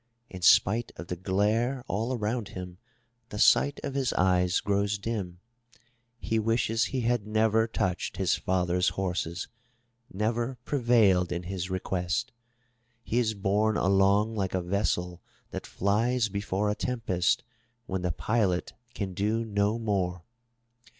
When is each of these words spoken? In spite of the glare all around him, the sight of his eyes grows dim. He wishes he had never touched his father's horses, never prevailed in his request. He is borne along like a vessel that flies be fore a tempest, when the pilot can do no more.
In 0.31 0.41
spite 0.41 0.91
of 0.95 1.09
the 1.09 1.15
glare 1.15 1.83
all 1.87 2.11
around 2.11 2.47
him, 2.57 2.79
the 3.29 3.37
sight 3.37 3.79
of 3.83 3.93
his 3.93 4.13
eyes 4.13 4.59
grows 4.59 4.97
dim. 4.97 5.37
He 6.17 6.39
wishes 6.39 6.85
he 6.85 7.01
had 7.01 7.27
never 7.27 7.67
touched 7.67 8.17
his 8.17 8.33
father's 8.35 8.89
horses, 8.97 9.47
never 10.11 10.57
prevailed 10.65 11.31
in 11.31 11.43
his 11.43 11.69
request. 11.69 12.31
He 13.03 13.19
is 13.19 13.35
borne 13.35 13.77
along 13.77 14.33
like 14.35 14.55
a 14.55 14.61
vessel 14.63 15.21
that 15.51 15.67
flies 15.67 16.29
be 16.29 16.41
fore 16.41 16.71
a 16.71 16.73
tempest, 16.75 17.43
when 17.85 18.01
the 18.01 18.11
pilot 18.11 18.73
can 18.95 19.13
do 19.13 19.45
no 19.45 19.77
more. 19.77 20.23